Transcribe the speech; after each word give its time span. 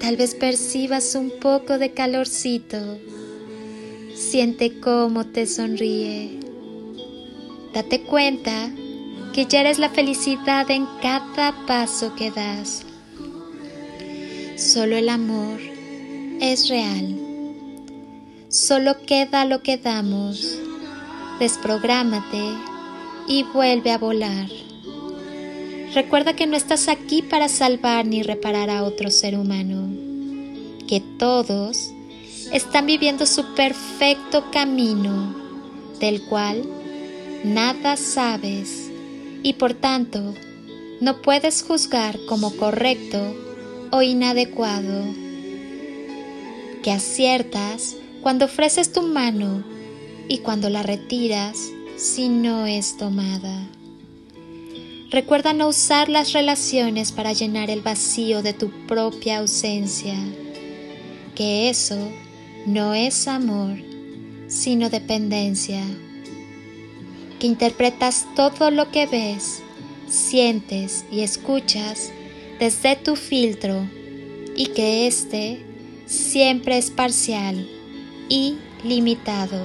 Tal 0.00 0.16
vez 0.16 0.34
percibas 0.34 1.14
un 1.14 1.30
poco 1.40 1.78
de 1.78 1.92
calorcito. 1.92 2.98
Siente 4.14 4.78
cómo 4.80 5.26
te 5.26 5.46
sonríe. 5.46 6.38
Date 7.74 8.02
cuenta 8.02 8.70
que 9.32 9.46
ya 9.46 9.60
eres 9.60 9.78
la 9.78 9.90
felicidad 9.90 10.70
en 10.70 10.86
cada 11.02 11.54
paso 11.66 12.14
que 12.14 12.30
das. 12.30 12.84
Solo 14.56 14.96
el 14.96 15.08
amor 15.08 15.60
es 16.40 16.68
real. 16.68 17.16
Solo 18.48 19.02
queda 19.02 19.44
lo 19.44 19.62
que 19.62 19.76
damos. 19.76 20.58
Desprográmate 21.38 22.42
y 23.28 23.44
vuelve 23.44 23.92
a 23.92 23.98
volar. 23.98 24.48
Recuerda 25.94 26.34
que 26.34 26.46
no 26.46 26.56
estás 26.56 26.88
aquí 26.88 27.22
para 27.22 27.48
salvar 27.48 28.06
ni 28.06 28.22
reparar 28.22 28.68
a 28.68 28.84
otro 28.84 29.10
ser 29.10 29.38
humano, 29.38 29.88
que 30.86 31.00
todos 31.00 31.90
están 32.52 32.86
viviendo 32.86 33.26
su 33.26 33.54
perfecto 33.54 34.50
camino, 34.50 35.34
del 35.98 36.22
cual 36.22 36.62
nada 37.44 37.96
sabes 37.96 38.90
y 39.42 39.54
por 39.54 39.74
tanto 39.74 40.34
no 41.00 41.22
puedes 41.22 41.62
juzgar 41.62 42.18
como 42.26 42.54
correcto 42.56 43.34
o 43.90 44.02
inadecuado. 44.02 45.04
Que 46.82 46.92
aciertas 46.92 47.96
cuando 48.22 48.44
ofreces 48.44 48.92
tu 48.92 49.02
mano 49.02 49.64
y 50.28 50.38
cuando 50.38 50.68
la 50.68 50.82
retiras 50.82 51.58
si 51.96 52.28
no 52.28 52.66
es 52.66 52.96
tomada. 52.96 53.77
Recuerda 55.10 55.54
no 55.54 55.68
usar 55.68 56.10
las 56.10 56.34
relaciones 56.34 57.12
para 57.12 57.32
llenar 57.32 57.70
el 57.70 57.80
vacío 57.80 58.42
de 58.42 58.52
tu 58.52 58.68
propia 58.86 59.38
ausencia, 59.38 60.14
que 61.34 61.70
eso 61.70 62.10
no 62.66 62.92
es 62.92 63.26
amor, 63.26 63.78
sino 64.48 64.90
dependencia, 64.90 65.82
que 67.38 67.46
interpretas 67.46 68.26
todo 68.36 68.70
lo 68.70 68.90
que 68.90 69.06
ves, 69.06 69.62
sientes 70.10 71.06
y 71.10 71.20
escuchas 71.20 72.12
desde 72.58 72.94
tu 72.94 73.16
filtro 73.16 73.88
y 74.54 74.66
que 74.66 75.06
éste 75.06 75.64
siempre 76.04 76.76
es 76.76 76.90
parcial 76.90 77.66
y 78.28 78.58
limitado, 78.84 79.58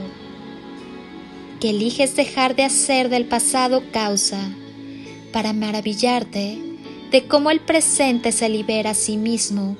que 1.59 1.71
eliges 1.71 2.15
dejar 2.15 2.55
de 2.55 2.63
hacer 2.63 3.09
del 3.09 3.25
pasado 3.25 3.83
causa 3.91 4.49
para 5.33 5.51
maravillarte 5.51 6.57
de 7.11 7.27
cómo 7.27 7.51
el 7.51 7.59
presente 7.59 8.31
se 8.31 8.47
libera 8.47 8.91
a 8.91 8.95
sí 8.95 9.17
mismo 9.17 9.75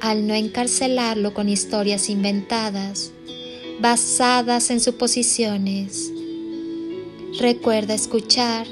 al 0.00 0.26
no 0.26 0.34
encarcelarlo 0.34 1.34
con 1.34 1.48
historias 1.48 2.08
inventadas, 2.08 3.12
basadas 3.80 4.70
en 4.70 4.80
suposiciones. 4.80 6.12
Recuerda 7.38 7.94
escuchar 7.94 8.66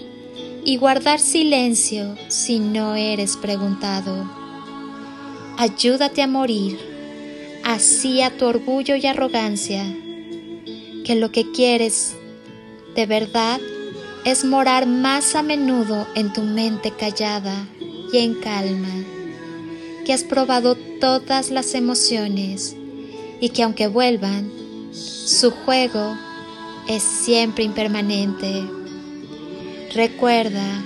y 0.65 0.77
guardar 0.77 1.21
silencio 1.21 2.17
si 2.29 2.59
no 2.59 2.95
eres 2.95 3.37
preguntado. 3.37 4.31
Ayúdate 5.59 6.23
a 6.23 6.27
morir, 6.27 6.79
así 7.65 8.23
a 8.23 8.37
tu 8.37 8.47
orgullo 8.47 8.95
y 8.97 9.07
arrogancia, 9.07 9.85
que 11.05 11.15
lo 11.17 11.33
que 11.33 11.51
quieres 11.51 12.15
de 12.95 13.07
verdad 13.07 13.61
es 14.25 14.45
morar 14.45 14.87
más 14.87 15.35
a 15.35 15.43
menudo 15.43 16.07
en 16.15 16.33
tu 16.33 16.43
mente 16.43 16.93
callada 16.93 17.67
y 18.13 18.19
en 18.19 18.35
calma, 18.35 19.05
que 20.05 20.13
has 20.13 20.23
probado 20.23 20.77
todas 21.01 21.51
las 21.51 21.75
emociones 21.75 22.77
y 23.41 23.49
que 23.49 23.65
aunque 23.65 23.89
vuelvan, 23.89 24.51
su 24.93 25.51
juego 25.51 26.17
es 26.89 27.03
siempre 27.03 27.65
impermanente. 27.65 28.63
Recuerda 29.93 30.83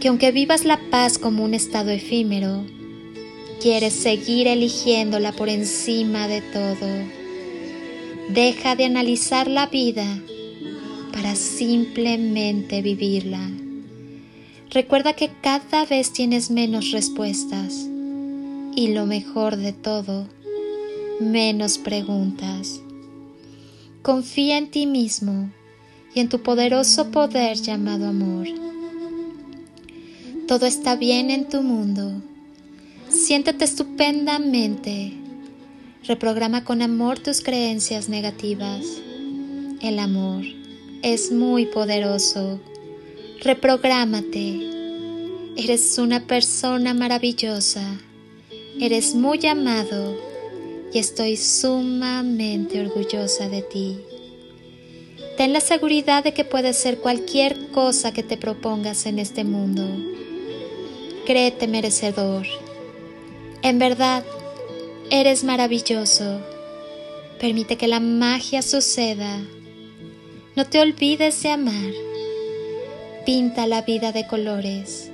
que 0.00 0.08
aunque 0.08 0.32
vivas 0.32 0.64
la 0.64 0.80
paz 0.90 1.18
como 1.18 1.44
un 1.44 1.52
estado 1.52 1.90
efímero, 1.90 2.64
quieres 3.60 3.92
seguir 3.92 4.48
eligiéndola 4.48 5.32
por 5.32 5.50
encima 5.50 6.28
de 6.28 6.40
todo. 6.40 6.88
Deja 8.30 8.74
de 8.74 8.86
analizar 8.86 9.48
la 9.48 9.66
vida 9.66 10.06
para 11.12 11.34
simplemente 11.34 12.82
vivirla. 12.82 13.50
Recuerda 14.70 15.14
que 15.14 15.30
cada 15.42 15.84
vez 15.84 16.12
tienes 16.12 16.50
menos 16.50 16.92
respuestas 16.92 17.88
y 18.76 18.88
lo 18.88 19.06
mejor 19.06 19.56
de 19.56 19.72
todo, 19.72 20.28
menos 21.18 21.78
preguntas. 21.78 22.80
Confía 24.02 24.58
en 24.58 24.70
ti 24.70 24.86
mismo 24.86 25.50
y 26.14 26.20
en 26.20 26.28
tu 26.28 26.40
poderoso 26.42 27.10
poder 27.10 27.56
llamado 27.56 28.06
amor. 28.06 28.46
Todo 30.46 30.66
está 30.66 30.96
bien 30.96 31.30
en 31.30 31.48
tu 31.48 31.62
mundo. 31.62 32.22
Siéntete 33.08 33.64
estupendamente. 33.64 35.12
Reprograma 36.04 36.64
con 36.64 36.80
amor 36.80 37.18
tus 37.18 37.40
creencias 37.40 38.08
negativas. 38.08 38.84
El 39.80 39.98
amor 39.98 40.59
es 41.02 41.32
muy 41.32 41.66
poderoso. 41.66 42.60
Reprográmate. 43.40 44.60
Eres 45.56 45.98
una 45.98 46.26
persona 46.26 46.94
maravillosa. 46.94 47.82
Eres 48.78 49.14
muy 49.14 49.44
amado 49.46 50.16
y 50.92 50.98
estoy 50.98 51.36
sumamente 51.36 52.80
orgullosa 52.80 53.48
de 53.48 53.62
ti. 53.62 53.98
Ten 55.36 55.52
la 55.52 55.60
seguridad 55.60 56.22
de 56.22 56.34
que 56.34 56.44
puedes 56.44 56.76
ser 56.76 56.98
cualquier 56.98 57.68
cosa 57.68 58.12
que 58.12 58.22
te 58.22 58.36
propongas 58.36 59.06
en 59.06 59.18
este 59.18 59.44
mundo. 59.44 59.86
Créete 61.24 61.66
merecedor. 61.66 62.46
En 63.62 63.78
verdad, 63.78 64.24
eres 65.10 65.44
maravilloso. 65.44 66.40
Permite 67.38 67.76
que 67.76 67.88
la 67.88 68.00
magia 68.00 68.60
suceda 68.60 69.40
no 70.60 70.66
te 70.66 70.78
olvides 70.78 71.42
de 71.42 71.48
amar. 71.52 71.90
Pinta 73.24 73.66
la 73.66 73.80
vida 73.80 74.12
de 74.12 74.26
colores. 74.26 75.10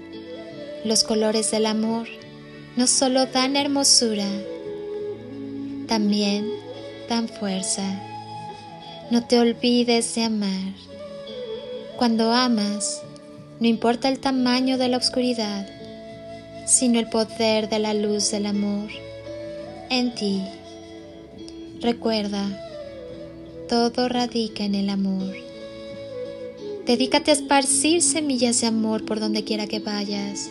Los 0.85 1.05
colores 1.05 1.53
del 1.53 1.67
amor 1.67 2.09
no 2.75 2.89
solo 2.89 3.27
dan 3.27 3.55
hermosura, 3.55 4.27
también 5.87 6.51
dan 7.09 7.29
fuerza. 7.29 7.85
No 9.13 9.25
te 9.29 9.39
olvides 9.39 10.17
de 10.17 10.25
amar. 10.25 10.73
Cuando 11.97 12.33
amas, 12.33 13.03
no 13.61 13.69
importa 13.69 14.09
el 14.09 14.19
tamaño 14.19 14.79
de 14.79 14.89
la 14.89 14.97
oscuridad, 14.97 15.65
sino 16.67 16.99
el 16.99 17.09
poder 17.09 17.69
de 17.69 17.79
la 17.79 17.95
luz 17.95 18.33
del 18.33 18.47
amor 18.47 18.89
en 19.91 20.13
ti. 20.13 20.43
Recuerda, 21.81 22.66
todo 23.69 24.09
radica 24.09 24.65
en 24.65 24.75
el 24.75 24.91
amor. 24.91 25.35
Dedícate 26.87 27.31
a 27.31 27.35
esparcir 27.35 28.01
semillas 28.03 28.61
de 28.61 28.69
amor 28.69 29.05
por 29.05 29.19
donde 29.19 29.45
quiera 29.45 29.67
que 29.67 29.81
vayas, 29.81 30.51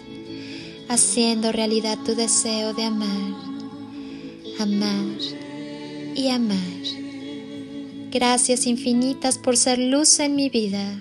haciendo 0.89 1.51
realidad 1.51 1.97
tu 2.05 2.13
deseo 2.15 2.73
de 2.73 2.83
amar, 2.83 3.33
amar 4.59 5.17
y 6.13 6.27
amar. 6.29 6.57
Gracias 8.11 8.67
infinitas 8.67 9.37
por 9.37 9.57
ser 9.57 9.79
luz 9.79 10.19
en 10.19 10.35
mi 10.35 10.49
vida 10.49 10.99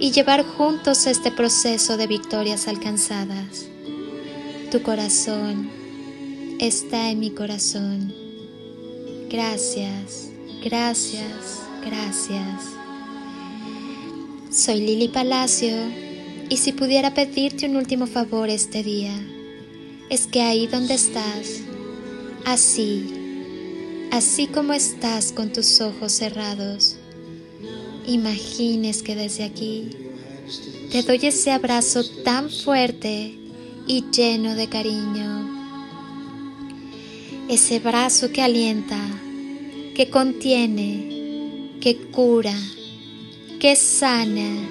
y 0.00 0.10
llevar 0.10 0.44
juntos 0.44 1.06
este 1.06 1.30
proceso 1.30 1.96
de 1.96 2.06
victorias 2.06 2.68
alcanzadas. 2.68 3.68
Tu 4.70 4.82
corazón 4.82 5.70
está 6.58 7.10
en 7.10 7.20
mi 7.20 7.30
corazón. 7.30 8.12
Gracias, 9.30 10.31
gracias, 10.62 11.62
gracias. 11.84 12.64
Soy 14.50 14.80
Lili 14.80 15.08
Palacio 15.08 15.74
y 16.48 16.56
si 16.56 16.72
pudiera 16.72 17.14
pedirte 17.14 17.66
un 17.66 17.76
último 17.76 18.06
favor 18.06 18.48
este 18.50 18.82
día, 18.82 19.14
es 20.08 20.26
que 20.26 20.42
ahí 20.42 20.66
donde 20.66 20.94
estás, 20.94 21.60
así, 22.44 24.08
así 24.10 24.46
como 24.46 24.72
estás 24.72 25.32
con 25.32 25.52
tus 25.52 25.80
ojos 25.80 26.12
cerrados, 26.12 26.96
imagines 28.06 29.02
que 29.02 29.16
desde 29.16 29.44
aquí 29.44 29.90
te 30.90 31.02
doy 31.02 31.20
ese 31.22 31.50
abrazo 31.50 32.04
tan 32.22 32.50
fuerte 32.50 33.34
y 33.86 34.04
lleno 34.10 34.54
de 34.54 34.68
cariño. 34.68 35.48
Ese 37.48 37.80
brazo 37.80 38.30
que 38.30 38.42
alienta, 38.42 38.98
que 39.94 40.08
contiene, 40.08 41.76
que 41.80 41.96
cura, 41.96 42.56
que 43.60 43.76
sana, 43.76 44.68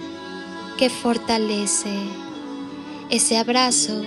que 0.77 0.89
fortalece. 0.89 1.93
Ese 3.09 3.37
abrazo 3.37 4.01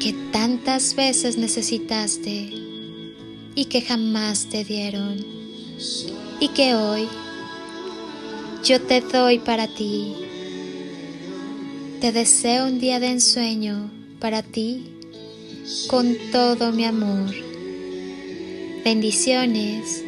que 0.00 0.14
tantas 0.32 0.96
veces 0.96 1.36
necesitaste 1.36 2.50
y 3.54 3.64
que 3.66 3.80
jamás 3.82 4.46
te 4.46 4.64
dieron. 4.64 5.24
Y 6.40 6.48
que 6.48 6.74
hoy 6.74 7.06
yo 8.64 8.80
te 8.80 9.00
doy 9.00 9.38
para 9.38 9.68
ti. 9.68 10.14
Te 12.00 12.12
deseo 12.12 12.66
un 12.66 12.80
día 12.80 12.98
de 12.98 13.08
ensueño 13.08 13.90
para 14.20 14.42
ti 14.42 14.84
con 15.88 16.16
todo 16.32 16.72
mi 16.72 16.84
amor. 16.84 17.34
Bendiciones 18.84 20.07